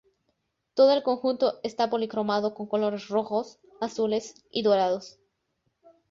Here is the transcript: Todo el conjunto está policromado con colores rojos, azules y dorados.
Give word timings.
Todo 0.73 0.93
el 0.93 1.03
conjunto 1.03 1.59
está 1.61 1.91
policromado 1.91 2.55
con 2.55 2.65
colores 2.65 3.07
rojos, 3.09 3.59
azules 3.81 4.43
y 4.49 4.63
dorados. 4.63 5.19